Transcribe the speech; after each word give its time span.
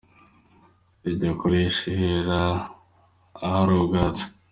Ijya 1.09 1.31
kurisha 1.39 1.81
ihera 1.91 2.39
ahari 3.45 3.71
ubwatsi. 3.79 4.23